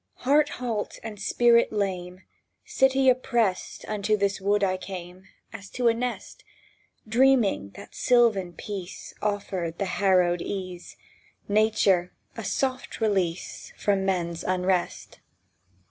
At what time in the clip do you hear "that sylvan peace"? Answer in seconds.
7.75-9.13